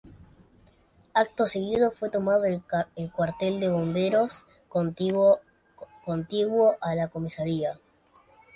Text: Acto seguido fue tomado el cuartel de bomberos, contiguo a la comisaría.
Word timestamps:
Acto 1.13 1.45
seguido 1.45 1.91
fue 1.91 2.09
tomado 2.09 2.45
el 2.45 2.63
cuartel 3.11 3.59
de 3.59 3.69
bomberos, 3.69 4.47
contiguo 4.67 5.37
a 6.81 6.95
la 6.95 7.07
comisaría. 7.09 7.79